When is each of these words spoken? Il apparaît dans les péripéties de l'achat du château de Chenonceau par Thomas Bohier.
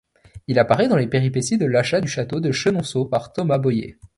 Il 0.47 0.57
apparaît 0.57 0.87
dans 0.87 0.95
les 0.97 1.05
péripéties 1.05 1.59
de 1.59 1.67
l'achat 1.67 2.01
du 2.01 2.07
château 2.07 2.39
de 2.39 2.51
Chenonceau 2.51 3.05
par 3.05 3.33
Thomas 3.33 3.59
Bohier. 3.59 3.99